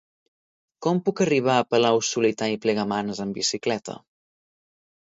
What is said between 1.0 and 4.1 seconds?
puc arribar a Palau-solità i Plegamans amb bicicleta?